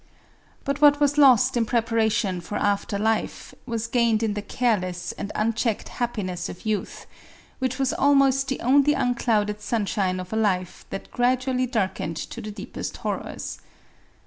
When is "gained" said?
3.85-4.23